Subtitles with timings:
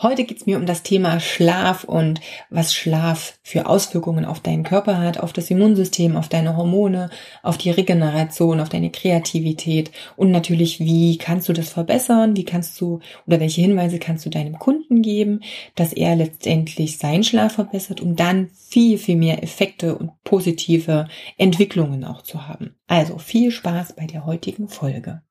[0.00, 2.20] Heute geht's mir um das Thema Schlaf und
[2.50, 7.10] was Schlaf für Auswirkungen auf deinen Körper hat, auf das Immunsystem, auf deine Hormone,
[7.42, 12.80] auf die Regeneration, auf deine Kreativität und natürlich, wie kannst du das verbessern, wie kannst
[12.80, 15.40] du oder welche Hinweise kannst du deinem Kunden geben,
[15.74, 22.04] dass er letztendlich seinen Schlaf verbessert, um dann viel, viel mehr Effekte und positive Entwicklungen
[22.04, 22.76] auch zu haben.
[22.86, 25.22] Also viel Spaß bei der heutigen Folge.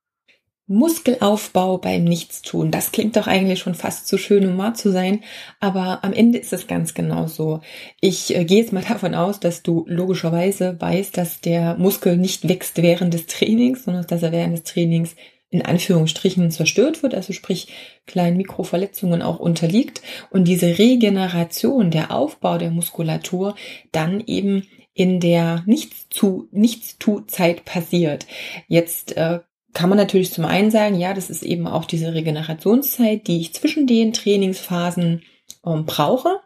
[0.68, 2.72] Muskelaufbau beim Nichtstun.
[2.72, 5.24] Das klingt doch eigentlich schon fast zu schön, um wahr zu sein,
[5.62, 7.62] aber am Ende ist es ganz genau so.
[8.02, 12.50] Ich äh, gehe jetzt mal davon aus, dass du logischerweise weißt, dass der Muskel nicht
[12.50, 15.16] wächst während des Trainings, sondern dass er während des Trainings
[15.50, 17.70] in Anführungsstrichen zerstört wird, also sprich
[18.06, 23.56] kleinen Mikroverletzungen auch unterliegt und diese Regeneration, der Aufbau der Muskulatur
[23.94, 28.26] dann eben in der Nichtstu-Nichtstu-Zeit passiert.
[28.68, 29.40] Jetzt äh,
[29.78, 33.54] kann man natürlich zum einen sagen, ja, das ist eben auch diese Regenerationszeit, die ich
[33.54, 35.22] zwischen den Trainingsphasen
[35.64, 36.40] ähm, brauche.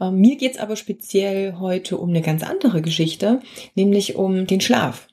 [0.00, 3.38] Ähm, mir geht's aber speziell heute um eine ganz andere Geschichte,
[3.76, 5.06] nämlich um den Schlaf.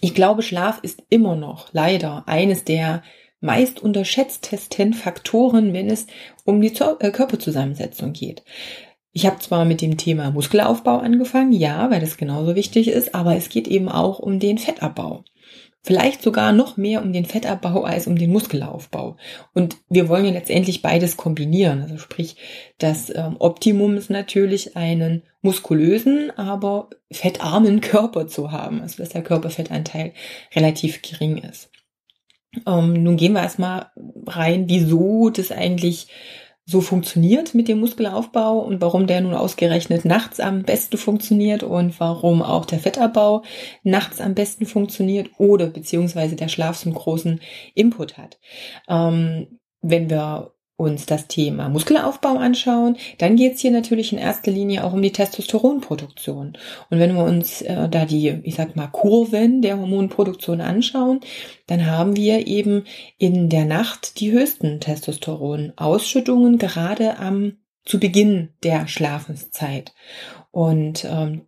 [0.00, 3.04] Ich glaube, Schlaf ist immer noch leider eines der
[3.40, 6.08] meist unterschätztesten Faktoren, wenn es
[6.44, 8.42] um die äh, Körperzusammensetzung geht.
[9.12, 13.36] Ich habe zwar mit dem Thema Muskelaufbau angefangen, ja, weil das genauso wichtig ist, aber
[13.36, 15.22] es geht eben auch um den Fettabbau.
[15.86, 19.18] Vielleicht sogar noch mehr um den Fettabbau als um den Muskelaufbau.
[19.52, 21.82] Und wir wollen ja letztendlich beides kombinieren.
[21.82, 22.36] Also sprich,
[22.78, 28.80] das ähm, Optimum ist natürlich einen muskulösen, aber fettarmen Körper zu haben.
[28.80, 30.14] Also dass der Körperfettanteil
[30.56, 31.70] relativ gering ist.
[32.66, 33.90] Ähm, nun gehen wir erstmal
[34.26, 36.08] rein, wieso das eigentlich
[36.66, 42.00] so funktioniert mit dem Muskelaufbau und warum der nun ausgerechnet nachts am besten funktioniert und
[42.00, 43.42] warum auch der Fettabbau
[43.82, 47.40] nachts am besten funktioniert oder beziehungsweise der Schlaf so einen großen
[47.74, 48.38] Input hat.
[48.88, 54.50] Ähm, wenn wir uns das Thema Muskelaufbau anschauen, dann geht es hier natürlich in erster
[54.50, 56.58] Linie auch um die Testosteronproduktion.
[56.90, 61.20] Und wenn wir uns äh, da die, ich sag mal, Kurven der Hormonproduktion anschauen,
[61.68, 62.84] dann haben wir eben
[63.18, 69.94] in der Nacht die höchsten Testosteronausschüttungen, gerade am zu Beginn der Schlafenszeit.
[70.50, 71.42] Und ähm,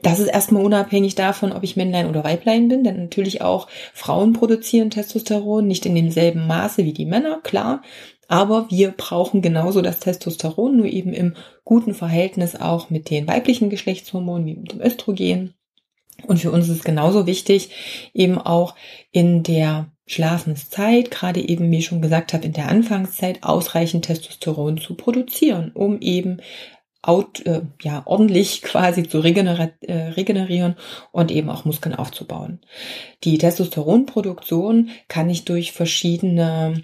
[0.00, 4.32] das ist erstmal unabhängig davon, ob ich Männlein oder Weiblein bin, denn natürlich auch Frauen
[4.32, 7.82] produzieren Testosteron, nicht in demselben Maße wie die Männer, klar.
[8.28, 13.70] Aber wir brauchen genauso das Testosteron, nur eben im guten Verhältnis auch mit den weiblichen
[13.70, 15.54] Geschlechtshormonen wie mit dem Östrogen.
[16.26, 17.70] Und für uns ist genauso wichtig,
[18.12, 18.74] eben auch
[19.12, 24.78] in der Schlafenszeit, gerade eben, wie ich schon gesagt habe, in der Anfangszeit ausreichend Testosteron
[24.78, 26.40] zu produzieren, um eben
[27.02, 30.76] out, äh, ja, ordentlich quasi zu regeneri äh, regenerieren
[31.12, 32.60] und eben auch Muskeln aufzubauen.
[33.24, 36.82] Die Testosteronproduktion kann ich durch verschiedene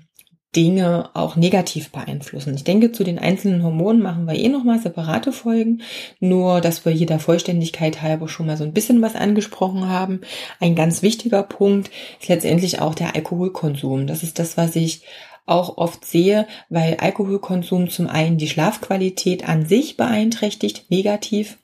[0.55, 2.55] Dinge auch negativ beeinflussen.
[2.55, 5.83] Ich denke, zu den einzelnen Hormonen machen wir eh nochmal separate Folgen,
[6.21, 10.21] nur dass wir hier der Vollständigkeit halber schon mal so ein bisschen was angesprochen haben.
[10.61, 14.07] Ein ganz wichtiger Punkt ist letztendlich auch der Alkoholkonsum.
[14.07, 15.03] Das ist das, was ich
[15.47, 21.59] auch oft sehe, weil Alkoholkonsum zum einen die Schlafqualität an sich beeinträchtigt, negativ,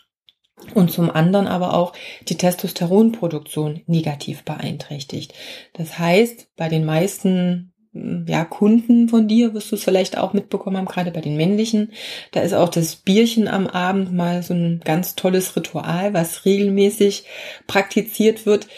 [0.74, 1.94] und zum anderen aber auch
[2.28, 5.32] die Testosteronproduktion negativ beeinträchtigt.
[5.72, 10.76] Das heißt, bei den meisten ja, Kunden von dir wirst du es vielleicht auch mitbekommen
[10.76, 11.92] haben, gerade bei den männlichen.
[12.30, 17.24] Da ist auch das Bierchen am Abend mal so ein ganz tolles Ritual, was regelmäßig
[17.66, 18.69] praktiziert wird.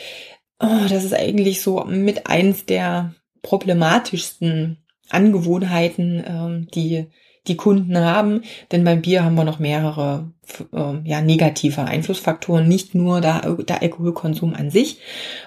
[0.61, 4.82] Oh, das ist eigentlich so mit eins der problematischsten
[5.13, 7.07] Angewohnheiten, ähm, die
[7.49, 8.43] die Kunden haben.
[8.71, 10.33] Denn beim Bier haben wir noch mehrere
[10.73, 12.69] äh, ja, negative Einflussfaktoren.
[12.69, 15.01] Nicht nur der, der Alkoholkonsum an sich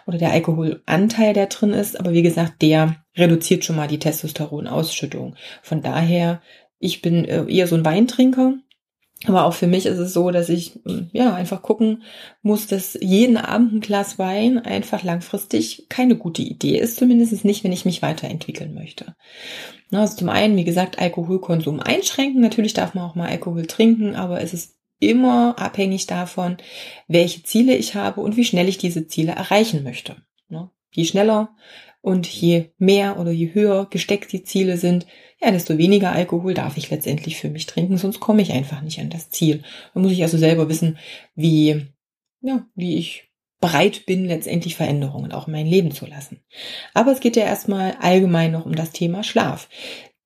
[0.05, 5.35] oder der Alkoholanteil, der drin ist, aber wie gesagt, der reduziert schon mal die Testosteronausschüttung.
[5.61, 6.41] Von daher,
[6.79, 8.55] ich bin äh, eher so ein Weintrinker.
[9.27, 10.79] Aber auch für mich ist es so, dass ich
[11.11, 12.03] ja einfach gucken
[12.41, 17.63] muss, dass jeden Abend ein Glas Wein einfach langfristig keine gute Idee ist, zumindest nicht,
[17.63, 19.15] wenn ich mich weiterentwickeln möchte.
[19.91, 22.41] Also zum einen, wie gesagt, Alkoholkonsum einschränken.
[22.41, 26.57] Natürlich darf man auch mal Alkohol trinken, aber es ist immer abhängig davon,
[27.07, 30.15] welche Ziele ich habe und wie schnell ich diese Ziele erreichen möchte.
[30.95, 31.49] Je schneller
[32.05, 35.07] und je mehr oder je höher gesteckt die Ziele sind,
[35.41, 38.99] ja, desto weniger Alkohol darf ich letztendlich für mich trinken, sonst komme ich einfach nicht
[38.99, 39.63] an das Ziel.
[39.95, 40.99] Da muss ich also selber wissen,
[41.33, 41.87] wie,
[42.41, 46.41] ja, wie ich bereit bin, letztendlich Veränderungen auch in mein Leben zu lassen.
[46.93, 49.67] Aber es geht ja erstmal allgemein noch um das Thema Schlaf.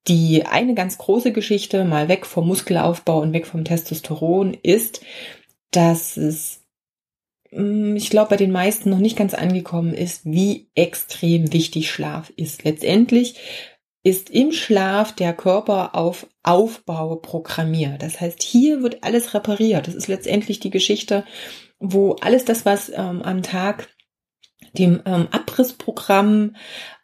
[0.10, 5.00] Die eine ganz große Geschichte, mal weg vom Muskelaufbau und weg vom Testosteron, ist,
[5.72, 6.59] dass es,
[7.52, 12.64] ich glaube, bei den meisten noch nicht ganz angekommen ist, wie extrem wichtig Schlaf ist.
[12.64, 13.36] Letztendlich
[14.04, 18.02] ist im Schlaf der Körper auf Aufbau programmiert.
[18.02, 19.88] Das heißt, hier wird alles repariert.
[19.88, 21.26] Das ist letztendlich die Geschichte,
[21.80, 23.90] wo alles das, was ähm, am Tag
[24.74, 26.56] dem ähm, Abrissprogramm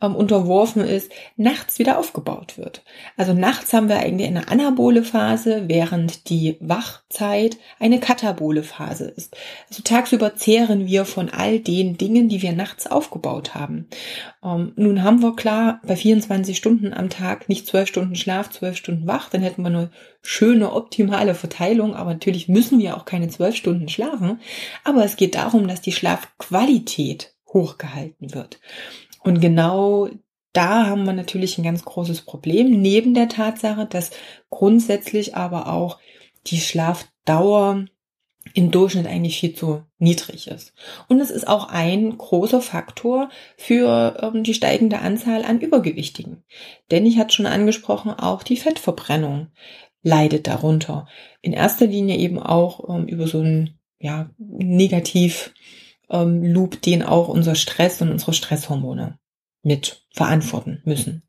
[0.02, 2.84] ähm, unterworfen ist, nachts wieder aufgebaut wird.
[3.18, 9.36] Also nachts haben wir eigentlich eine anabole Phase, während die Wachzeit eine katabole Phase ist.
[9.70, 13.88] Also tagsüber zehren wir von all den Dingen, die wir nachts aufgebaut haben.
[14.44, 18.78] Ähm, nun haben wir klar bei 24 Stunden am Tag nicht 12 Stunden Schlaf, 12
[18.78, 19.92] Stunden wach, dann hätten wir eine
[20.22, 24.40] schöne optimale Verteilung, aber natürlich müssen wir auch keine 12 Stunden schlafen.
[24.84, 28.60] Aber es geht darum, dass die Schlafqualität hochgehalten wird.
[29.24, 30.10] Und genau
[30.54, 34.12] da haben wir natürlich ein ganz großes Problem, neben der Tatsache, dass
[34.50, 36.00] grundsätzlich aber auch
[36.48, 37.86] die Schlafdauer
[38.54, 40.74] im Durchschnitt eigentlich viel zu niedrig ist.
[41.10, 46.44] Und es ist auch ein großer Faktor für ähm, die steigende Anzahl an Übergewichtigen.
[46.92, 49.48] Denn ich hatte schon angesprochen, auch die Fettverbrennung
[50.04, 51.08] leidet darunter.
[51.42, 55.54] In erster Linie eben auch ähm, über so ein ja, negativ
[56.10, 59.20] ähm, Loop, den auch unser Stress und unsere Stresshormone
[59.64, 61.24] mit verantworten müssen.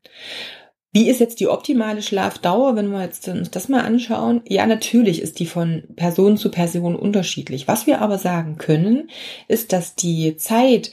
[0.93, 4.41] Wie ist jetzt die optimale Schlafdauer, wenn wir jetzt uns das mal anschauen?
[4.47, 7.67] Ja, natürlich ist die von Person zu Person unterschiedlich.
[7.67, 9.09] Was wir aber sagen können,
[9.47, 10.91] ist, dass die Zeit,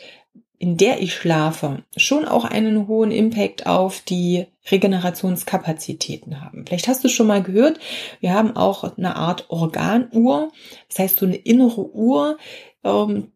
[0.59, 6.67] in der ich schlafe, schon auch einen hohen Impact auf die Regenerationskapazitäten haben.
[6.67, 7.79] Vielleicht hast du schon mal gehört,
[8.21, 10.51] wir haben auch eine Art Organuhr,
[10.89, 12.37] das heißt so eine innere Uhr,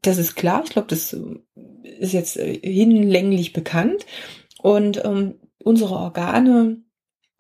[0.02, 0.62] das ist klar.
[0.64, 1.40] Ich glaube, das äh,
[1.98, 4.06] ist jetzt äh, hinlänglich bekannt.
[4.60, 6.82] Und ähm, unsere Organe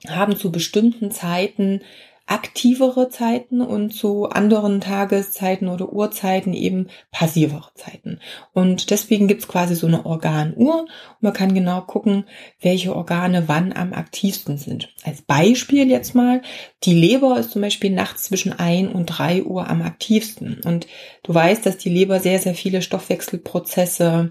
[0.06, 1.82] haben zu bestimmten Zeiten
[2.28, 8.20] aktivere Zeiten und zu anderen Tageszeiten oder Uhrzeiten eben passivere Zeiten.
[8.52, 12.24] Und deswegen gibt's quasi so eine Organuhr und man kann genau gucken,
[12.60, 14.90] welche Organe wann am aktivsten sind.
[15.04, 16.42] Als Beispiel jetzt mal,
[16.84, 20.60] die Leber ist zum Beispiel nachts zwischen ein und drei Uhr am aktivsten.
[20.64, 20.86] Und
[21.22, 24.30] du weißt, dass die Leber sehr, sehr viele Stoffwechselprozesse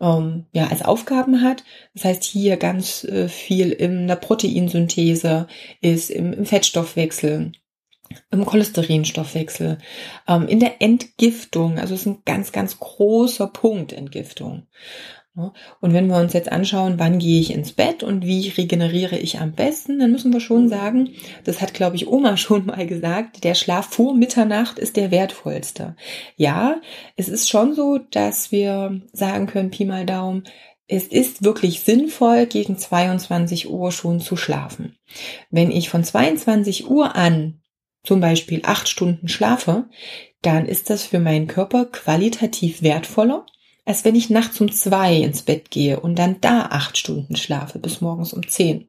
[0.00, 1.64] ähm, ja, als Aufgaben hat.
[1.94, 5.46] Das heißt, hier ganz äh, viel in der Proteinsynthese
[5.80, 7.52] ist, im, im Fettstoffwechsel,
[8.30, 9.78] im Cholesterinstoffwechsel,
[10.26, 11.78] ähm, in der Entgiftung.
[11.78, 14.66] Also es ist ein ganz, ganz großer Punkt Entgiftung.
[15.80, 19.38] Und wenn wir uns jetzt anschauen, wann gehe ich ins Bett und wie regeneriere ich
[19.38, 21.10] am besten, dann müssen wir schon sagen,
[21.44, 25.96] das hat, glaube ich, Oma schon mal gesagt, der Schlaf vor Mitternacht ist der wertvollste.
[26.36, 26.80] Ja,
[27.16, 30.44] es ist schon so, dass wir sagen können, Pi mal Daumen,
[30.88, 34.96] es ist wirklich sinnvoll, gegen 22 Uhr schon zu schlafen.
[35.50, 37.60] Wenn ich von 22 Uhr an
[38.04, 39.84] zum Beispiel acht Stunden schlafe,
[40.40, 43.44] dann ist das für meinen Körper qualitativ wertvoller,
[43.88, 47.78] als wenn ich nachts um zwei ins Bett gehe und dann da acht Stunden schlafe
[47.78, 48.88] bis morgens um zehn.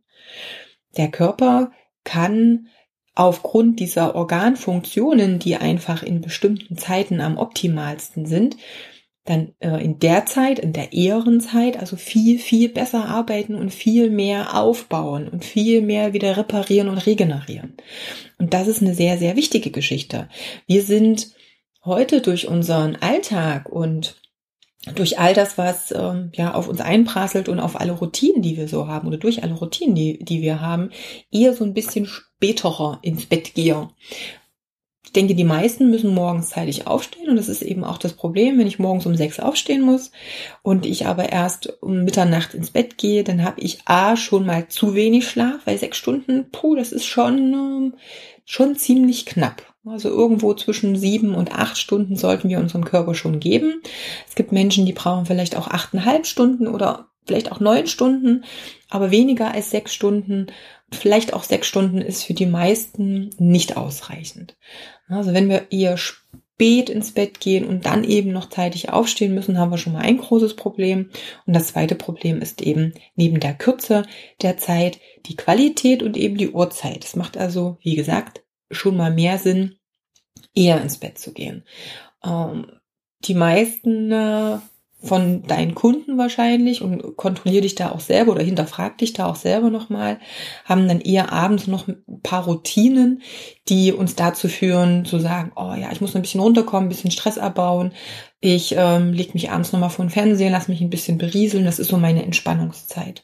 [0.98, 1.72] Der Körper
[2.04, 2.68] kann
[3.16, 8.57] aufgrund dieser Organfunktionen, die einfach in bestimmten Zeiten am optimalsten sind,
[9.24, 13.74] dann äh, in der Zeit, in der eheren Zeit, also viel, viel besser arbeiten und
[13.74, 17.77] viel mehr aufbauen und viel mehr wieder reparieren und regenerieren.
[18.38, 20.27] Und das ist eine sehr, sehr wichtige Geschichte.
[20.68, 21.29] Wir sind
[21.86, 24.18] heute durch unseren Alltag und
[24.95, 28.67] durch all das, was ähm, ja auf uns einprasselt und auf alle Routinen, die wir
[28.67, 30.91] so haben, oder durch alle Routinen, die, die wir haben,
[31.31, 33.89] eher so ein bisschen späterer ins Bett gehe.
[35.03, 38.59] Ich denke, die meisten müssen morgens zeitig aufstehen und das ist eben auch das Problem,
[38.59, 40.12] wenn ich morgens um sechs aufstehen muss
[40.62, 44.67] und ich aber erst um Mitternacht ins Bett gehe, dann habe ich A schon mal
[44.67, 47.93] zu wenig Schlaf, weil sechs Stunden, puh, das ist schon, ähm,
[48.45, 49.68] schon ziemlich knapp.
[49.86, 53.81] Also irgendwo zwischen sieben und acht Stunden sollten wir unserem Körper schon geben.
[54.27, 58.43] Es gibt Menschen, die brauchen vielleicht auch achteinhalb Stunden oder vielleicht auch neun Stunden,
[58.89, 60.48] aber weniger als sechs Stunden.
[60.91, 64.57] Vielleicht auch sechs Stunden ist für die meisten nicht ausreichend.
[65.07, 69.57] Also wenn wir eher spät ins Bett gehen und dann eben noch zeitig aufstehen müssen,
[69.57, 71.09] haben wir schon mal ein großes Problem.
[71.45, 74.03] Und das zweite Problem ist eben neben der Kürze
[74.41, 77.05] der Zeit die Qualität und eben die Uhrzeit.
[77.05, 79.77] Es macht also, wie gesagt, schon mal mehr Sinn,
[80.53, 81.65] eher ins Bett zu gehen.
[82.23, 82.71] Ähm,
[83.25, 84.59] die meisten äh,
[85.01, 89.38] von deinen Kunden wahrscheinlich und kontrollier dich da auch selber oder hinterfrag dich da auch
[89.38, 90.20] selber nochmal,
[90.65, 93.22] haben dann eher abends noch ein paar Routinen,
[93.70, 97.12] die uns dazu führen, zu sagen, oh ja, ich muss ein bisschen runterkommen, ein bisschen
[97.12, 97.94] Stress abbauen,
[98.41, 101.79] ich ähm, leg mich abends nochmal vor den Fernseher, lass mich ein bisschen berieseln, das
[101.79, 103.24] ist so meine Entspannungszeit.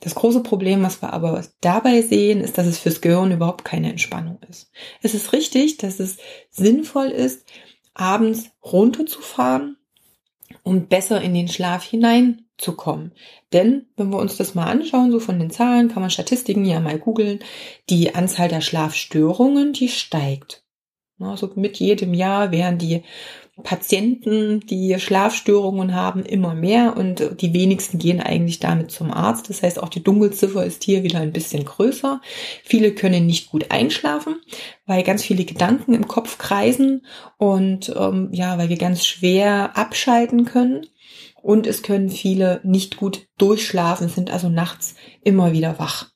[0.00, 3.90] Das große Problem, was wir aber dabei sehen, ist, dass es fürs Gehirn überhaupt keine
[3.90, 4.72] Entspannung ist.
[5.02, 6.18] Es ist richtig, dass es
[6.50, 7.46] sinnvoll ist,
[7.94, 9.76] abends runterzufahren,
[10.62, 13.12] um besser in den Schlaf hineinzukommen.
[13.52, 16.80] Denn wenn wir uns das mal anschauen, so von den Zahlen, kann man Statistiken ja
[16.80, 17.40] mal googeln,
[17.90, 20.62] die Anzahl der Schlafstörungen, die steigt.
[21.18, 23.02] Also mit jedem Jahr werden die
[23.62, 29.50] Patienten, die Schlafstörungen haben, immer mehr und die wenigsten gehen eigentlich damit zum Arzt.
[29.50, 32.22] Das heißt, auch die Dunkelziffer ist hier wieder ein bisschen größer.
[32.64, 34.36] Viele können nicht gut einschlafen,
[34.86, 37.04] weil ganz viele Gedanken im Kopf kreisen
[37.36, 40.86] und ähm, ja, weil wir ganz schwer abschalten können.
[41.42, 46.12] Und es können viele nicht gut durchschlafen, sind also nachts immer wieder wach.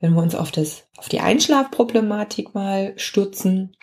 [0.00, 3.74] Wenn wir uns auf das, auf die Einschlafproblematik mal stürzen,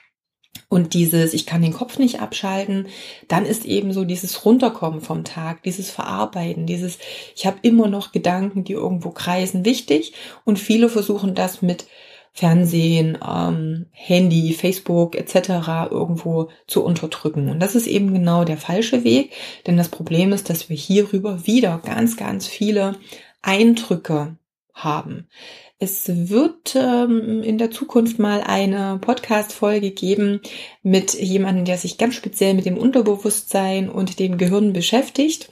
[0.75, 2.87] und dieses, ich kann den Kopf nicht abschalten,
[3.29, 6.99] dann ist eben so dieses Runterkommen vom Tag, dieses Verarbeiten, dieses,
[7.33, 10.11] ich habe immer noch Gedanken, die irgendwo kreisen, wichtig.
[10.43, 11.87] Und viele versuchen das mit
[12.33, 15.91] Fernsehen, ähm, Handy, Facebook etc.
[15.91, 17.47] irgendwo zu unterdrücken.
[17.47, 19.31] Und das ist eben genau der falsche Weg,
[19.67, 22.97] denn das Problem ist, dass wir hierüber wieder ganz, ganz viele
[23.41, 24.35] Eindrücke
[24.73, 25.29] haben.
[25.77, 30.39] Es wird ähm, in der Zukunft mal eine Podcast-Folge geben
[30.83, 35.51] mit jemandem, der sich ganz speziell mit dem Unterbewusstsein und dem Gehirn beschäftigt.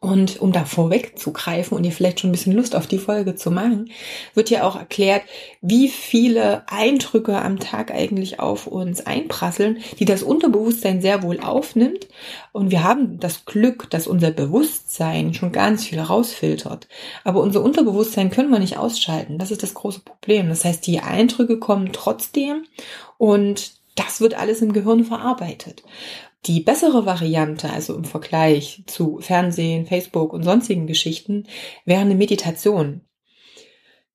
[0.00, 3.50] Und um da vorwegzugreifen und ihr vielleicht schon ein bisschen Lust auf die Folge zu
[3.50, 3.90] machen,
[4.32, 5.22] wird ja auch erklärt,
[5.60, 12.08] wie viele Eindrücke am Tag eigentlich auf uns einprasseln, die das Unterbewusstsein sehr wohl aufnimmt.
[12.52, 16.88] Und wir haben das Glück, dass unser Bewusstsein schon ganz viel rausfiltert.
[17.22, 19.36] Aber unser Unterbewusstsein können wir nicht ausschalten.
[19.38, 20.48] Das ist das große Problem.
[20.48, 22.64] Das heißt, die Eindrücke kommen trotzdem
[23.18, 25.82] und das wird alles im Gehirn verarbeitet.
[26.46, 31.46] Die bessere Variante, also im Vergleich zu Fernsehen, Facebook und sonstigen Geschichten,
[31.84, 33.00] wäre eine Meditation.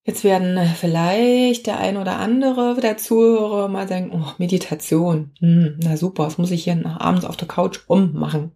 [0.03, 5.97] Jetzt werden vielleicht der ein oder andere der Zuhörer mal denken, oh, Meditation, hm, na
[5.97, 8.53] super, was muss ich hier abends auf der Couch ummachen?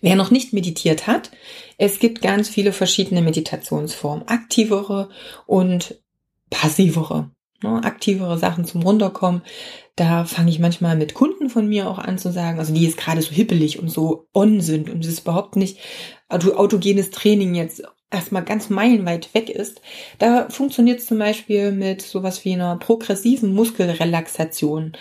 [0.00, 1.30] Wer noch nicht meditiert hat,
[1.76, 5.10] es gibt ganz viele verschiedene Meditationsformen, aktivere
[5.46, 6.00] und
[6.50, 7.30] passivere
[7.64, 9.42] ne, aktivere Sachen zum Runterkommen.
[9.96, 12.96] Da fange ich manchmal mit Kunden von mir auch an zu sagen, also die jetzt
[12.96, 15.78] gerade so hippelig und so on sind und es ist überhaupt nicht
[16.28, 19.80] autogenes Training jetzt erstmal ganz meilenweit weg ist.
[20.18, 24.92] Da funktioniert es zum Beispiel mit sowas wie einer progressiven Muskelrelaxation.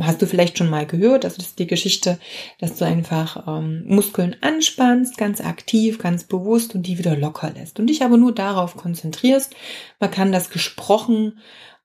[0.00, 1.24] Hast du vielleicht schon mal gehört?
[1.24, 2.18] Also das ist die Geschichte,
[2.60, 7.80] dass du einfach ähm, Muskeln anspannst, ganz aktiv, ganz bewusst und die wieder locker lässt.
[7.80, 9.56] Und dich aber nur darauf konzentrierst.
[9.98, 11.40] Man kann das gesprochen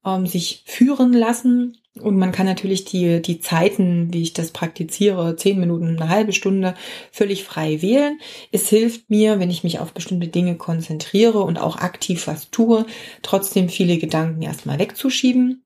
[0.06, 1.78] ähm, sich führen lassen.
[2.02, 6.34] Und man kann natürlich die, die Zeiten, wie ich das praktiziere, zehn Minuten, eine halbe
[6.34, 6.74] Stunde,
[7.12, 8.20] völlig frei wählen.
[8.52, 12.88] Es hilft mir, wenn ich mich auf bestimmte Dinge konzentriere und auch aktiv was tue,
[13.22, 15.64] trotzdem viele Gedanken erstmal wegzuschieben.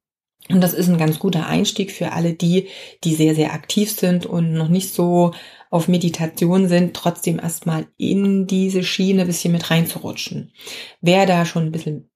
[0.50, 2.68] Und das ist ein ganz guter Einstieg für alle die,
[3.04, 5.34] die sehr, sehr aktiv sind und noch nicht so
[5.70, 10.54] auf Meditation sind, trotzdem erstmal in diese Schiene ein bisschen mit reinzurutschen.
[11.02, 12.10] Wer da schon ein bisschen,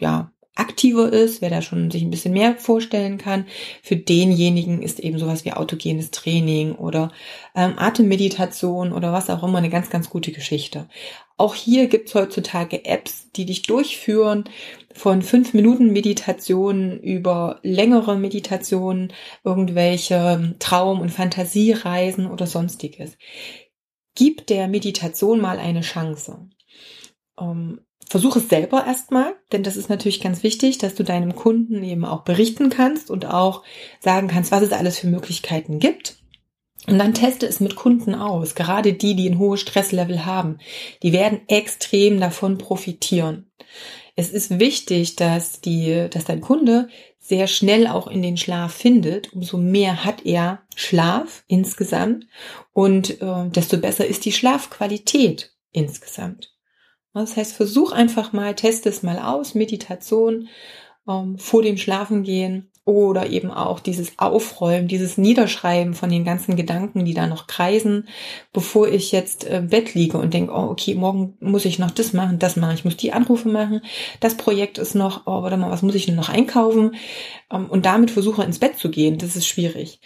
[0.00, 3.46] ja, aktiver ist, wer da schon sich ein bisschen mehr vorstellen kann.
[3.82, 7.12] Für denjenigen ist eben sowas wie autogenes Training oder
[7.54, 10.88] ähm, Atemmeditation oder was auch immer eine ganz, ganz gute Geschichte.
[11.36, 14.44] Auch hier gibt's heutzutage Apps, die dich durchführen
[14.92, 23.18] von fünf Minuten Meditationen über längere Meditationen, irgendwelche Traum- und Fantasiereisen oder sonstiges.
[24.14, 26.48] Gib der Meditation mal eine Chance.
[27.40, 31.82] Ähm, versuch es selber erstmal, denn das ist natürlich ganz wichtig, dass du deinem Kunden
[31.82, 33.62] eben auch berichten kannst und auch
[34.00, 36.18] sagen kannst, was es alles für Möglichkeiten gibt.
[36.86, 38.54] Und dann teste es mit Kunden aus.
[38.54, 40.58] Gerade die, die ein hohes Stresslevel haben,
[41.02, 43.50] die werden extrem davon profitieren.
[44.16, 49.32] Es ist wichtig, dass die, dass dein Kunde sehr schnell auch in den Schlaf findet.
[49.32, 52.26] Umso mehr hat er Schlaf insgesamt
[52.72, 56.53] und äh, desto besser ist die Schlafqualität insgesamt.
[57.14, 60.48] Das heißt, versuch einfach mal, teste es mal aus, Meditation
[61.08, 67.06] ähm, vor dem Schlafengehen oder eben auch dieses Aufräumen, dieses Niederschreiben von den ganzen Gedanken,
[67.06, 68.08] die da noch kreisen,
[68.52, 72.12] bevor ich jetzt im Bett liege und denke, oh, okay, morgen muss ich noch das
[72.12, 73.80] machen, das machen, ich muss die Anrufe machen,
[74.20, 76.96] das Projekt ist noch, oh, warte mal, was muss ich denn noch einkaufen?
[77.50, 80.00] Ähm, und damit versuche ins Bett zu gehen, das ist schwierig.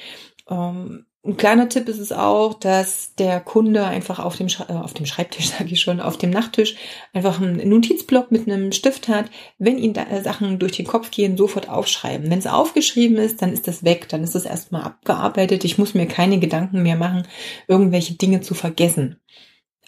[1.29, 4.95] Ein kleiner Tipp ist es auch, dass der Kunde einfach auf dem, Schre äh, auf
[4.95, 6.75] dem Schreibtisch, sage ich schon, auf dem Nachttisch
[7.13, 9.27] einfach einen Notizblock mit einem Stift hat.
[9.59, 12.31] Wenn ihm da äh, Sachen durch den Kopf gehen, sofort aufschreiben.
[12.31, 15.65] Wenn es aufgeschrieben ist, dann ist das weg, dann ist es erstmal abgearbeitet.
[15.65, 17.29] Ich muss mir keine Gedanken mehr machen,
[17.67, 19.21] irgendwelche Dinge zu vergessen.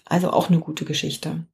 [0.05, 1.47] Also auch eine gute Geschichte.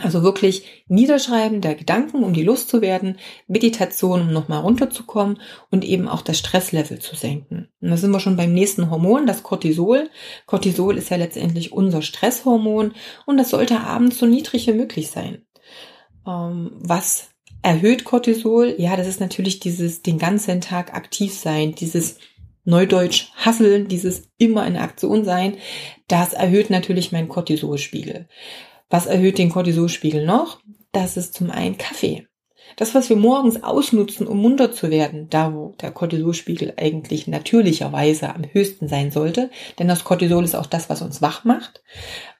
[0.00, 5.38] Also wirklich Niederschreiben der Gedanken, um die loszuwerden, Meditation, um nochmal runterzukommen
[5.70, 7.68] und eben auch das Stresslevel zu senken.
[7.80, 10.08] Und da sind wir schon beim nächsten Hormon, das Cortisol.
[10.46, 12.94] Cortisol ist ja letztendlich unser Stresshormon
[13.26, 15.44] und das sollte abends so niedrig wie möglich sein.
[16.26, 17.28] Ähm, was
[17.60, 18.74] erhöht Cortisol?
[18.78, 22.16] Ja, das ist natürlich dieses den ganzen Tag aktiv sein, dieses
[22.64, 25.56] Neudeutsch hasseln, dieses immer in Aktion sein.
[26.08, 28.28] Das erhöht natürlich meinen Cortisolspiegel.
[28.92, 30.60] Was erhöht den Cortisolspiegel noch?
[30.92, 32.26] Das ist zum einen Kaffee.
[32.76, 38.34] Das, was wir morgens ausnutzen, um munter zu werden, da wo der Cortisolspiegel eigentlich natürlicherweise
[38.34, 41.82] am höchsten sein sollte, denn das Cortisol ist auch das, was uns wach macht.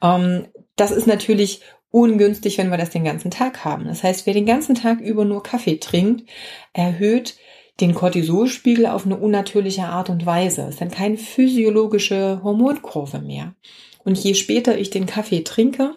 [0.02, 3.86] Ähm, das ist natürlich ungünstig, wenn wir das den ganzen Tag haben.
[3.86, 6.28] Das heißt, wer den ganzen Tag über nur Kaffee trinkt,
[6.74, 7.36] erhöht
[7.80, 10.64] den Cortisolspiegel auf eine unnatürliche Art und Weise.
[10.64, 13.54] Es ist dann keine physiologische Hormonkurve mehr.
[14.04, 15.94] Und je später ich den Kaffee trinke,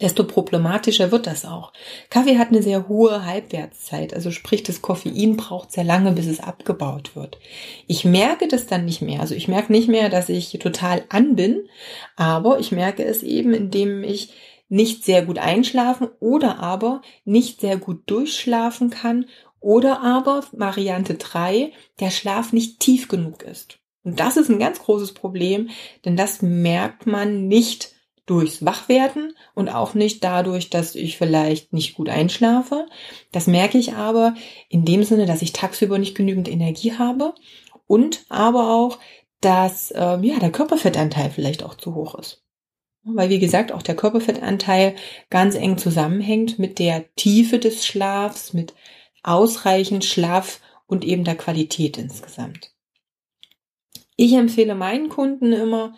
[0.00, 1.72] desto problematischer wird das auch.
[2.10, 6.40] Kaffee hat eine sehr hohe Halbwertszeit, also sprich, das Koffein braucht sehr lange, bis es
[6.40, 7.38] abgebaut wird.
[7.86, 9.20] Ich merke das dann nicht mehr.
[9.20, 11.68] Also ich merke nicht mehr, dass ich total an bin,
[12.16, 14.32] aber ich merke es eben, indem ich
[14.68, 19.26] nicht sehr gut einschlafen oder aber nicht sehr gut durchschlafen kann
[19.60, 23.78] oder aber Variante 3, der Schlaf nicht tief genug ist.
[24.02, 25.68] Und das ist ein ganz großes Problem,
[26.04, 27.94] denn das merkt man nicht
[28.30, 32.86] durchs Wachwerden und auch nicht dadurch, dass ich vielleicht nicht gut einschlafe.
[33.32, 34.34] Das merke ich aber
[34.68, 37.34] in dem Sinne, dass ich tagsüber nicht genügend Energie habe
[37.88, 39.00] und aber auch,
[39.40, 42.44] dass ähm, ja der Körperfettanteil vielleicht auch zu hoch ist.
[43.02, 44.94] Weil, wie gesagt, auch der Körperfettanteil
[45.28, 48.74] ganz eng zusammenhängt mit der Tiefe des Schlafs, mit
[49.24, 52.70] ausreichend Schlaf und eben der Qualität insgesamt.
[54.14, 55.96] Ich empfehle meinen Kunden immer,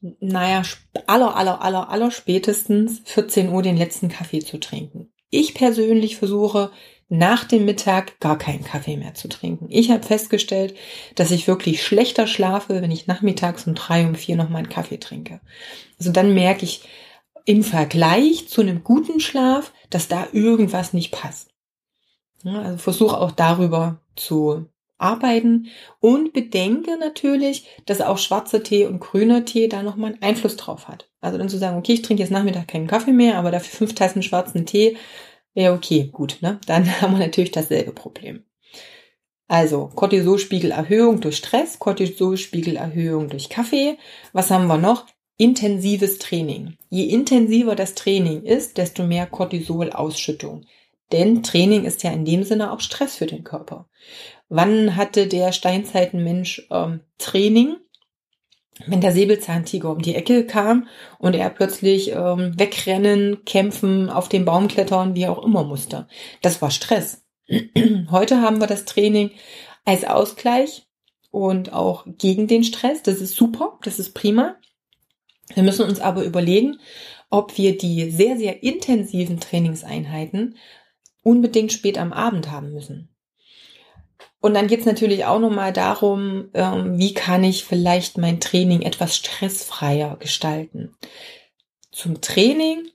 [0.00, 0.62] naja,
[1.06, 5.12] aller, aller, aller, aller spätestens 14 Uhr den letzten Kaffee zu trinken.
[5.30, 6.70] Ich persönlich versuche
[7.08, 9.66] nach dem Mittag gar keinen Kaffee mehr zu trinken.
[9.70, 10.74] Ich habe festgestellt,
[11.14, 14.68] dass ich wirklich schlechter schlafe, wenn ich nachmittags um drei, um vier noch mal einen
[14.68, 15.40] Kaffee trinke.
[15.98, 16.82] Also dann merke ich
[17.44, 21.50] im Vergleich zu einem guten Schlaf, dass da irgendwas nicht passt.
[22.44, 24.66] Also versuche auch darüber zu
[24.98, 25.68] arbeiten
[26.00, 30.88] und bedenke natürlich, dass auch schwarzer Tee und grüner Tee da nochmal einen Einfluss drauf
[30.88, 31.10] hat.
[31.20, 33.94] Also dann zu sagen, okay, ich trinke jetzt Nachmittag keinen Kaffee mehr, aber dafür fünf
[33.94, 34.96] Tassen schwarzen Tee,
[35.54, 36.60] wäre okay, gut, ne?
[36.66, 38.44] Dann haben wir natürlich dasselbe Problem.
[39.48, 43.96] Also Cortisolspiegelerhöhung durch Stress, Cortisolspiegelerhöhung durch Kaffee.
[44.32, 45.06] Was haben wir noch?
[45.38, 46.78] Intensives Training.
[46.88, 50.64] Je intensiver das Training ist, desto mehr Cortisolausschüttung.
[51.12, 53.88] Denn Training ist ja in dem Sinne auch Stress für den Körper.
[54.48, 57.76] Wann hatte der Steinzeitenmensch ähm, Training?
[58.86, 60.86] Wenn der Säbelzahntiger um die Ecke kam
[61.18, 66.08] und er plötzlich ähm, wegrennen, kämpfen, auf den Baum klettern, wie auch immer musste.
[66.42, 67.24] Das war Stress.
[68.10, 69.30] Heute haben wir das Training
[69.86, 70.86] als Ausgleich
[71.30, 73.02] und auch gegen den Stress.
[73.02, 74.56] Das ist super, das ist prima.
[75.54, 76.78] Wir müssen uns aber überlegen,
[77.30, 80.56] ob wir die sehr, sehr intensiven Trainingseinheiten
[81.22, 83.15] unbedingt spät am Abend haben müssen.
[84.46, 88.82] Und dann geht es natürlich auch nochmal darum, ähm, wie kann ich vielleicht mein Training
[88.82, 90.94] etwas stressfreier gestalten.
[91.90, 92.86] Zum Training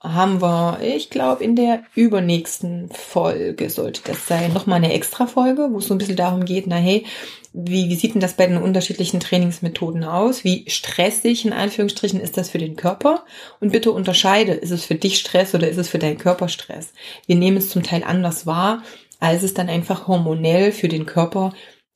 [0.00, 5.66] haben wir, ich glaube, in der übernächsten Folge sollte das sein, nochmal eine extra Folge,
[5.72, 7.04] wo es so ein bisschen darum geht, na hey,
[7.52, 10.44] wie, wie sieht denn das bei den unterschiedlichen Trainingsmethoden aus?
[10.44, 13.24] Wie stressig in Anführungsstrichen ist das für den Körper?
[13.58, 16.92] Und bitte unterscheide, ist es für dich Stress oder ist es für deinen Körper Stress?
[17.26, 18.84] Wir nehmen es zum Teil anders wahr
[19.18, 21.52] als es dann einfach hormonell für den Körper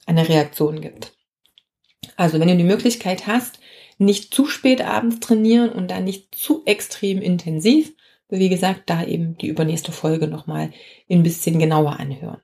[0.06, 1.14] eine Reaktion gibt.
[2.16, 3.60] Also wenn du die Möglichkeit hast,
[3.98, 7.94] nicht zu spät abends trainieren und dann nicht zu extrem intensiv,
[8.28, 10.72] wie gesagt, da eben die übernächste Folge nochmal
[11.10, 12.40] ein bisschen genauer anhören.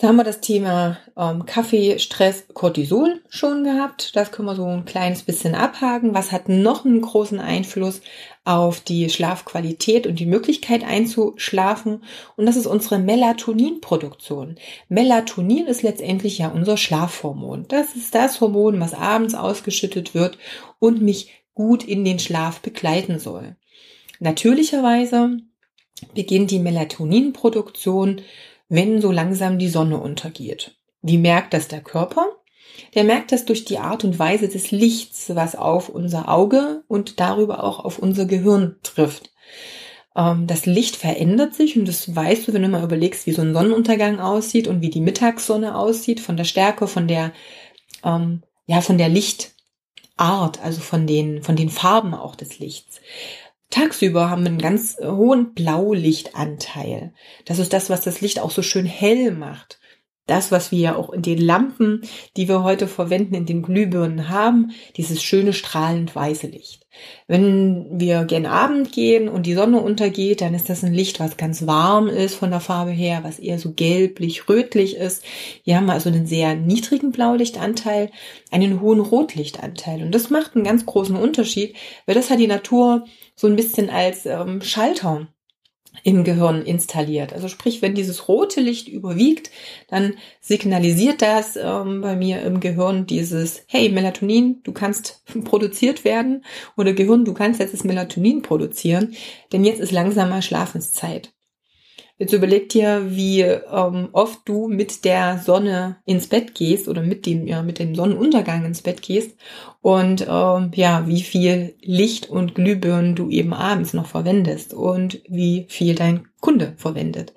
[0.00, 4.14] Da haben wir das Thema ähm, Kaffee, Stress, Cortisol schon gehabt.
[4.14, 6.14] Das können wir so ein kleines bisschen abhaken.
[6.14, 8.00] Was hat noch einen großen Einfluss
[8.44, 12.04] auf die Schlafqualität und die Möglichkeit einzuschlafen?
[12.36, 14.54] Und das ist unsere Melatoninproduktion.
[14.88, 17.66] Melatonin ist letztendlich ja unser Schlafhormon.
[17.66, 20.38] Das ist das Hormon, was abends ausgeschüttet wird
[20.78, 23.56] und mich gut in den Schlaf begleiten soll.
[24.20, 25.38] Natürlicherweise
[26.14, 28.20] beginnt die Melatoninproduktion
[28.68, 30.76] wenn so langsam die Sonne untergeht.
[31.02, 32.38] Wie merkt das der Körper?
[32.94, 37.20] der merkt das durch die Art und Weise des Lichts, was auf unser Auge und
[37.20, 39.30] darüber auch auf unser Gehirn trifft.
[40.16, 43.42] Ähm, das Licht verändert sich und das weißt du, wenn du mal überlegst, wie so
[43.42, 47.32] ein Sonnenuntergang aussieht und wie die Mittagssonne aussieht, von der Stärke, von der,
[48.04, 53.00] ähm, ja, von der Lichtart, also von den, von den Farben auch des Lichts.
[53.70, 57.12] Tagsüber haben wir einen ganz hohen Blaulichtanteil.
[57.44, 59.78] Das ist das, was das Licht auch so schön hell macht
[60.28, 62.02] das, was wir auch in den Lampen,
[62.36, 66.86] die wir heute verwenden, in den Glühbirnen haben, dieses schöne strahlend weiße Licht.
[67.26, 71.36] Wenn wir gen Abend gehen und die Sonne untergeht, dann ist das ein Licht, was
[71.36, 75.24] ganz warm ist von der Farbe her, was eher so gelblich-rötlich ist.
[75.62, 78.10] Hier haben wir also einen sehr niedrigen Blaulichtanteil,
[78.50, 80.02] einen hohen Rotlichtanteil.
[80.02, 83.04] Und das macht einen ganz großen Unterschied, weil das hat die Natur
[83.38, 85.28] so ein bisschen als ähm, Schalter
[86.02, 87.32] im Gehirn installiert.
[87.32, 89.50] Also sprich, wenn dieses rote Licht überwiegt,
[89.88, 96.44] dann signalisiert das ähm, bei mir im Gehirn dieses, hey, Melatonin, du kannst produziert werden
[96.76, 99.14] oder Gehirn, du kannst jetzt das Melatonin produzieren,
[99.52, 101.32] denn jetzt ist langsamer Schlafenszeit.
[102.20, 107.26] Jetzt überleg dir, wie ähm, oft du mit der Sonne ins Bett gehst oder mit
[107.26, 109.36] dem, ja, mit dem Sonnenuntergang ins Bett gehst
[109.82, 115.66] und ähm, ja, wie viel Licht und Glühbirnen du eben abends noch verwendest und wie
[115.68, 117.34] viel dein Kunde verwendet.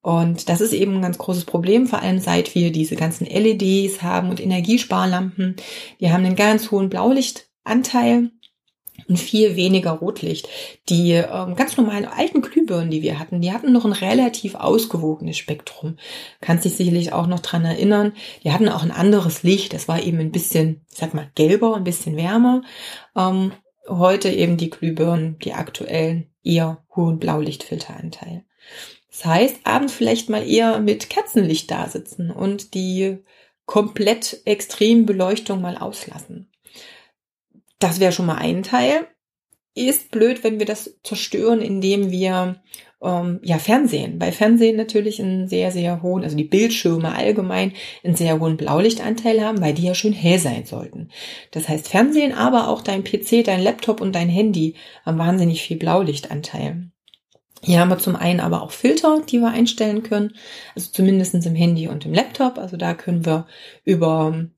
[0.00, 4.02] Und das ist eben ein ganz großes Problem, vor allem seit wir diese ganzen LEDs
[4.02, 5.56] haben und Energiesparlampen.
[6.00, 8.30] Die haben einen ganz hohen Blaulichtanteil
[9.08, 10.48] und viel weniger Rotlicht.
[10.88, 15.36] Die ähm, ganz normalen alten Glühbirnen, die wir hatten, die hatten noch ein relativ ausgewogenes
[15.36, 15.96] Spektrum.
[16.40, 18.12] Kannst dich sicherlich auch noch dran erinnern.
[18.44, 19.72] Die hatten auch ein anderes Licht.
[19.72, 22.62] Das war eben ein bisschen, ich sag mal, gelber, ein bisschen wärmer.
[23.16, 23.52] Ähm,
[23.88, 28.44] heute eben die Glühbirnen, die aktuellen, eher hohen Blaulichtfilteranteil.
[29.10, 33.18] Das heißt, abends vielleicht mal eher mit Kerzenlicht da sitzen und die
[33.66, 36.50] komplett extrem Beleuchtung mal auslassen.
[37.84, 39.06] Das wäre schon mal ein Teil.
[39.74, 42.62] Ist blöd, wenn wir das zerstören, indem wir
[43.02, 44.18] ähm, ja Fernsehen.
[44.18, 49.44] Bei Fernsehen natürlich einen sehr, sehr hohen, also die Bildschirme allgemein einen sehr hohen Blaulichtanteil
[49.44, 51.10] haben, weil die ja schön hell sein sollten.
[51.50, 55.76] Das heißt, Fernsehen, aber auch dein PC, dein Laptop und dein Handy haben wahnsinnig viel
[55.76, 56.90] Blaulichtanteil.
[57.62, 60.34] Hier haben wir zum einen aber auch Filter, die wir einstellen können,
[60.74, 62.56] also zumindestens im Handy und im Laptop.
[62.56, 63.46] Also da können wir
[63.84, 64.48] über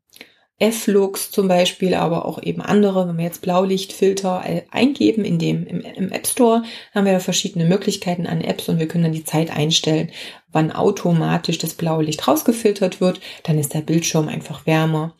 [0.58, 5.80] F-Lux zum Beispiel, aber auch eben andere, wenn wir jetzt Blaulichtfilter eingeben in dem, im,
[5.80, 6.62] im App Store,
[6.94, 10.10] haben wir verschiedene Möglichkeiten an Apps und wir können dann die Zeit einstellen,
[10.50, 13.20] wann automatisch das blaue Licht rausgefiltert wird.
[13.42, 15.14] Dann ist der Bildschirm einfach wärmer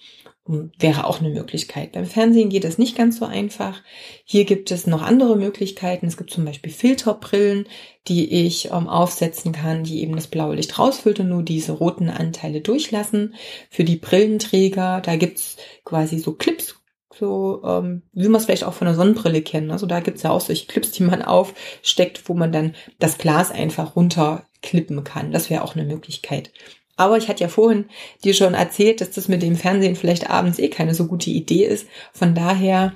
[0.47, 1.93] wäre auch eine Möglichkeit.
[1.93, 3.83] Beim Fernsehen geht es nicht ganz so einfach.
[4.25, 6.07] Hier gibt es noch andere Möglichkeiten.
[6.07, 7.67] Es gibt zum Beispiel Filterbrillen,
[8.07, 12.61] die ich ähm, aufsetzen kann, die eben das blaue Licht rausfiltern, nur diese roten Anteile
[12.61, 13.35] durchlassen.
[13.71, 16.77] Für die Brillenträger, da gibt's quasi so Clips,
[17.13, 19.71] so ähm, wie man es vielleicht auch von der Sonnenbrille kennt.
[19.73, 23.51] Also da gibt's ja auch solche Clips, die man aufsteckt, wo man dann das Glas
[23.51, 25.33] einfach runterklippen kann.
[25.33, 26.53] Das wäre auch eine Möglichkeit.
[26.97, 27.87] Aber ich hatte ja vorhin
[28.25, 31.65] dir schon erzählt, dass das mit dem Fernsehen vielleicht abends eh keine so gute Idee
[31.65, 31.87] ist.
[32.13, 32.95] Von daher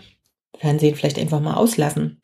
[0.58, 2.20] Fernsehen vielleicht einfach mal auslassen.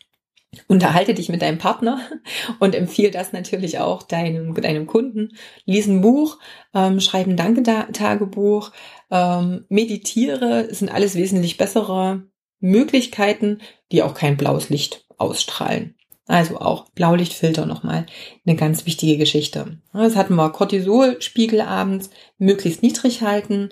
[0.68, 2.00] Unterhalte dich mit deinem Partner
[2.60, 5.36] und empfehle das natürlich auch deinem, deinem Kunden.
[5.64, 6.38] Lies ein Buch,
[6.74, 8.72] ähm, schreib ein Danketagebuch,
[9.10, 12.22] ähm, meditiere, sind alles wesentlich bessere
[12.60, 13.60] Möglichkeiten,
[13.92, 15.95] die auch kein blaues Licht ausstrahlen.
[16.26, 18.06] Also auch Blaulichtfilter nochmal
[18.44, 19.78] eine ganz wichtige Geschichte.
[19.94, 23.70] Jetzt hatten wir Cortisolspiegel abends möglichst niedrig halten,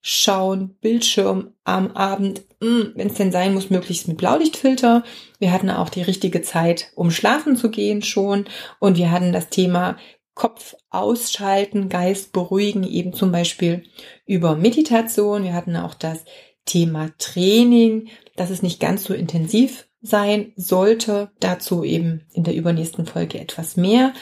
[0.00, 5.02] schauen, Bildschirm am Abend, hm, wenn es denn sein muss, möglichst mit Blaulichtfilter.
[5.40, 8.44] Wir hatten auch die richtige Zeit, um schlafen zu gehen schon.
[8.78, 9.96] Und wir hatten das Thema
[10.34, 13.82] Kopf ausschalten, Geist beruhigen, eben zum Beispiel
[14.26, 15.42] über Meditation.
[15.42, 16.24] Wir hatten auch das
[16.66, 21.30] Thema Training, dass es nicht ganz so intensiv sein sollte.
[21.40, 24.12] Dazu eben in der übernächsten Folge etwas mehr.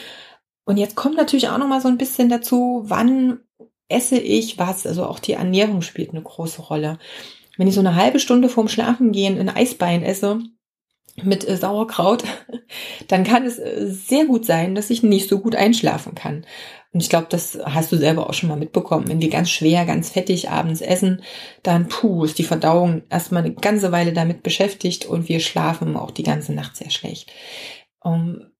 [0.65, 3.39] Und jetzt kommt natürlich auch noch mal so ein bisschen dazu, wann
[3.87, 4.87] esse ich was?
[4.87, 6.97] Also auch die Ernährung spielt eine große Rolle.
[7.57, 10.39] Wenn ich so eine halbe Stunde vorm Schlafengehen ein Eisbein esse
[11.23, 12.23] mit äh, Sauerkraut,
[13.07, 16.45] dann kann es äh, sehr gut sein, dass ich nicht so gut einschlafen kann.
[16.95, 19.09] Und ich glaube, das hast du selber auch schon mal mitbekommen.
[19.09, 21.21] Wenn wir ganz schwer, ganz fettig abends essen,
[21.61, 26.09] dann puh, ist die Verdauung erstmal eine ganze Weile damit beschäftigt und wir schlafen auch
[26.09, 27.33] die ganze Nacht sehr schlecht.
[27.99, 28.51] Um, ähm,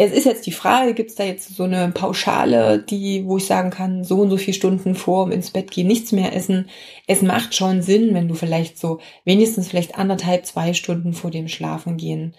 [0.00, 3.46] es ist jetzt die Frage, gibt es da jetzt so eine Pauschale, die, wo ich
[3.46, 6.68] sagen kann, so und so viele Stunden vor um ins Bett gehen, nichts mehr essen.
[7.06, 11.48] Es macht schon Sinn, wenn du vielleicht so wenigstens vielleicht anderthalb, zwei Stunden vor dem
[11.48, 12.36] Schlafen gehen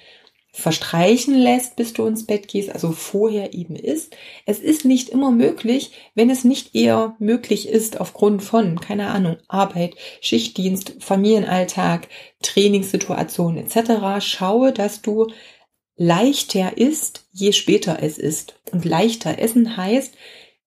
[0.52, 4.16] verstreichen lässt, bis du ins Bett gehst, also vorher eben ist.
[4.46, 9.38] Es ist nicht immer möglich, wenn es nicht eher möglich ist aufgrund von, keine Ahnung,
[9.48, 12.08] Arbeit, Schichtdienst, Familienalltag,
[12.42, 14.26] Trainingssituationen etc.
[14.26, 15.28] Schaue, dass du
[15.96, 18.56] leichter isst, je später es ist.
[18.72, 20.16] Und leichter essen heißt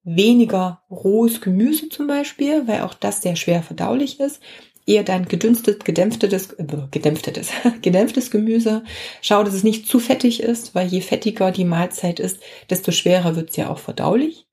[0.04, 4.40] weniger rohes Gemüse zum Beispiel, weil auch das sehr schwer verdaulich ist
[4.86, 7.50] eher dein gedünstet, gedämpftes, äh, gedämpftes,
[7.82, 8.84] gedämpftes Gemüse.
[9.20, 12.40] Schau, dass es nicht zu fettig ist, weil je fettiger die Mahlzeit ist,
[12.70, 14.46] desto schwerer wird es ja auch verdaulich.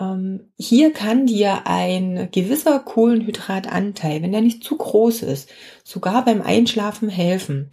[0.00, 5.50] Ähm, hier kann dir ein gewisser Kohlenhydratanteil, wenn der nicht zu groß ist,
[5.84, 7.70] sogar beim Einschlafen helfen.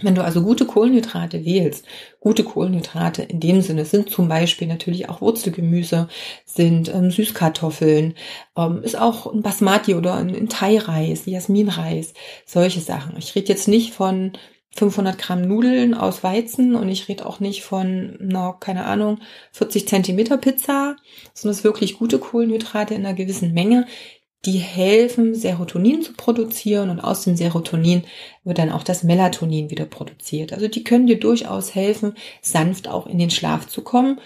[0.00, 1.84] Wenn du also gute Kohlenhydrate wählst,
[2.18, 6.08] gute Kohlenhydrate in dem Sinne sind zum Beispiel natürlich auch Wurzelgemüse,
[6.46, 8.14] sind ähm, Süßkartoffeln,
[8.56, 12.14] ähm, ist auch ein Basmati oder ein, ein Thai-Reis, Jasminreis,
[12.46, 13.18] solche Sachen.
[13.18, 14.32] Ich rede jetzt nicht von
[14.74, 19.18] 500 Gramm Nudeln aus Weizen und ich rede auch nicht von, na, keine Ahnung,
[19.52, 20.96] 40 Zentimeter Pizza,
[21.34, 23.86] sondern es wirklich gute Kohlenhydrate in einer gewissen Menge,
[24.44, 28.02] die helfen, Serotonin zu produzieren und aus dem Serotonin
[28.42, 30.52] wird dann auch das Melatonin wieder produziert.
[30.52, 34.20] Also die können dir durchaus helfen, sanft auch in den Schlaf zu kommen.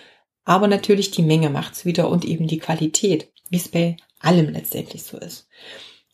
[0.45, 5.03] Aber natürlich die Menge macht's wieder und eben die Qualität, wie es bei allem letztendlich
[5.03, 5.49] so ist.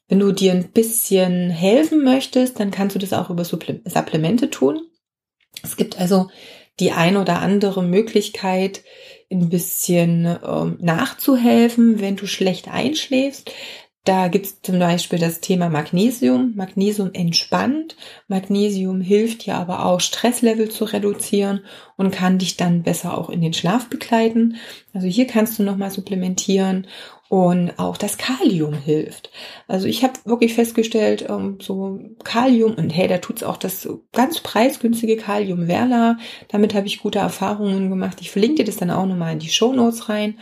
[0.09, 4.81] Wenn du dir ein bisschen helfen möchtest, dann kannst du das auch über Supplemente tun.
[5.62, 6.29] Es gibt also
[6.81, 8.83] die ein oder andere Möglichkeit,
[9.31, 13.51] ein bisschen ähm, nachzuhelfen, wenn du schlecht einschläfst.
[14.05, 16.55] Da gibt es zum Beispiel das Thema Magnesium.
[16.57, 17.97] Magnesium entspannt.
[18.27, 21.61] Magnesium hilft dir aber auch, Stresslevel zu reduzieren
[21.97, 24.57] und kann dich dann besser auch in den Schlaf begleiten.
[24.93, 26.88] Also hier kannst du nochmal supplementieren.
[27.29, 29.31] Und auch das Kalium hilft.
[29.67, 34.41] Also ich habe wirklich festgestellt, ähm, so Kalium, und hey, da tut's auch das ganz
[34.41, 36.19] preisgünstige Kalium Verla.
[36.49, 38.19] Damit habe ich gute Erfahrungen gemacht.
[38.21, 40.38] Ich verlinke dir das dann auch nochmal in die Show Notes rein.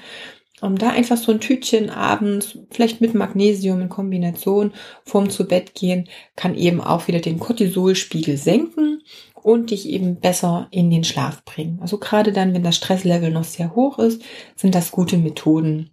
[0.61, 4.73] Um da einfach so ein Tütchen abends, vielleicht mit Magnesium in Kombination
[5.05, 9.03] vorm zu Bett gehen, kann eben auch wieder den Cortisolspiegel senken
[9.35, 11.79] und dich eben besser in den Schlaf bringen.
[11.81, 14.23] Also gerade dann, wenn das Stresslevel noch sehr hoch ist,
[14.55, 15.91] sind das gute Methoden,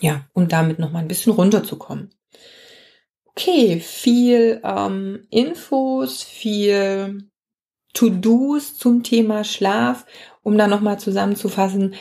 [0.00, 2.10] ja, um damit noch mal ein bisschen runterzukommen.
[3.26, 7.28] Okay, viel ähm, Infos, viel
[7.94, 10.06] To-Dos zum Thema Schlaf,
[10.42, 11.94] um da noch mal zusammenzufassen,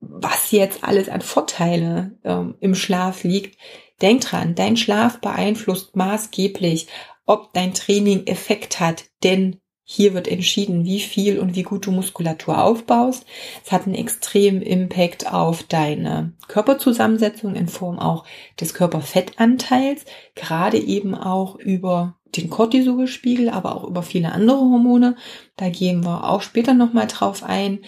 [0.00, 3.58] was jetzt alles an Vorteile ähm, im Schlaf liegt.
[4.00, 6.88] Denk dran, dein Schlaf beeinflusst maßgeblich,
[7.26, 9.60] ob dein Training Effekt hat, denn
[9.92, 13.26] hier wird entschieden, wie viel und wie gut du Muskulatur aufbaust.
[13.64, 18.24] Es hat einen extremen Impact auf deine Körperzusammensetzung in Form auch
[18.60, 20.04] des Körperfettanteils,
[20.36, 25.16] gerade eben auch über den Cortisolspiegel, aber auch über viele andere Hormone.
[25.56, 27.80] Da gehen wir auch später nochmal drauf ein.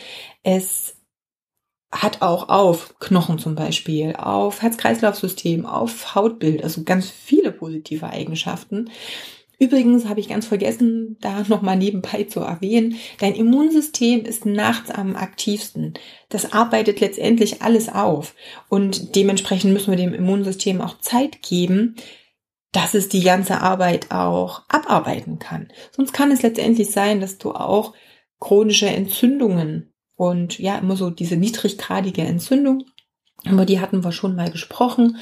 [0.43, 0.97] Es
[1.93, 8.91] hat auch auf Knochen zum Beispiel, auf Herz-Kreislauf-System, auf Hautbild, also ganz viele positive Eigenschaften.
[9.59, 15.15] Übrigens habe ich ganz vergessen, da nochmal nebenbei zu erwähnen, dein Immunsystem ist nachts am
[15.15, 15.95] aktivsten.
[16.31, 18.35] Das arbeitet letztendlich alles auf.
[18.69, 21.95] Und dementsprechend müssen wir dem Immunsystem auch Zeit geben,
[22.73, 25.69] dass es die ganze Arbeit auch abarbeiten kann.
[25.95, 27.93] Sonst kann es letztendlich sein, dass du auch
[28.41, 32.85] chronische Entzündungen und ja, immer so diese niedriggradige Entzündung,
[33.45, 35.19] über die hatten wir schon mal gesprochen,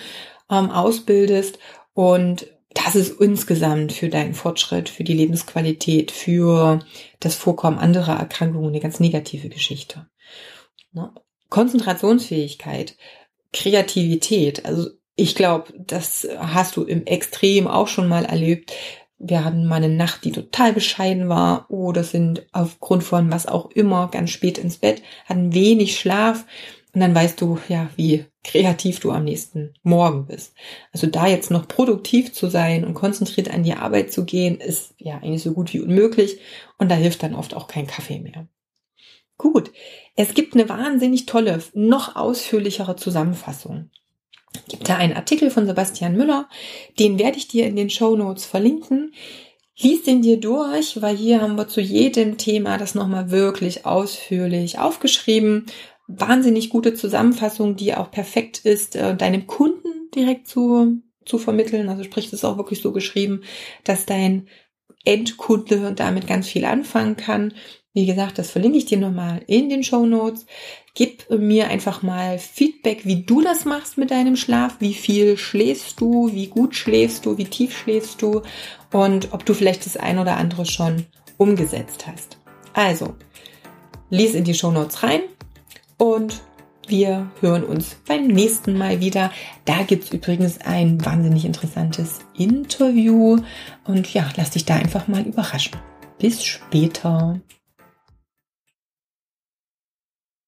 [0.50, 1.58] ähm, ausbildest.
[1.94, 6.80] Und das ist insgesamt für deinen Fortschritt, für die Lebensqualität, für
[7.18, 10.08] das Vorkommen anderer Erkrankungen eine ganz negative Geschichte.
[10.92, 11.12] Ne?
[11.48, 12.96] Konzentrationsfähigkeit,
[13.52, 18.72] Kreativität, also ich glaube, das hast du im Extrem auch schon mal erlebt,
[19.20, 23.70] wir hatten mal eine Nacht, die total bescheiden war oder sind aufgrund von was auch
[23.70, 26.46] immer ganz spät ins Bett, hatten wenig Schlaf
[26.94, 30.54] und dann weißt du ja, wie kreativ du am nächsten Morgen bist.
[30.92, 34.94] Also da jetzt noch produktiv zu sein und konzentriert an die Arbeit zu gehen, ist
[34.96, 36.40] ja eigentlich so gut wie unmöglich
[36.78, 38.48] und da hilft dann oft auch kein Kaffee mehr.
[39.36, 39.70] Gut,
[40.16, 43.90] es gibt eine wahnsinnig tolle, noch ausführlichere Zusammenfassung
[44.68, 46.48] gibt da einen Artikel von Sebastian Müller,
[46.98, 49.12] den werde ich dir in den Show Notes verlinken.
[49.78, 54.78] Lies den dir durch, weil hier haben wir zu jedem Thema das nochmal wirklich ausführlich
[54.78, 55.66] aufgeschrieben.
[56.06, 61.88] Wahnsinnig gute Zusammenfassung, die auch perfekt ist, äh, deinem Kunden direkt zu, zu vermitteln.
[61.88, 63.42] Also sprich, es ist auch wirklich so geschrieben,
[63.84, 64.48] dass dein
[65.04, 67.54] Endkunde damit ganz viel anfangen kann.
[67.94, 70.46] Wie gesagt, das verlinke ich dir nochmal in den Show Notes.
[70.94, 76.00] Gib mir einfach mal Feedback, wie du das machst mit deinem Schlaf, wie viel schläfst
[76.00, 78.42] du, wie gut schläfst du, wie tief schläfst du
[78.92, 82.38] und ob du vielleicht das ein oder andere schon umgesetzt hast.
[82.72, 83.14] Also,
[84.10, 85.22] lies in die Shownotes rein
[85.96, 86.40] und
[86.90, 89.30] wir hören uns beim nächsten Mal wieder.
[89.64, 93.38] Da gibt es übrigens ein wahnsinnig interessantes Interview.
[93.84, 95.78] Und ja, lass dich da einfach mal überraschen.
[96.18, 97.40] Bis später.